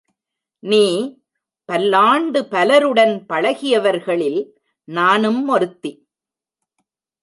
நீ, 0.59 1.15
பல்லாண்டு 1.65 2.41
பலருடன் 2.41 3.25
பழகியவர்களில் 3.29 4.53
நானும் 4.83 5.47
ஒருத்தி. 5.47 6.07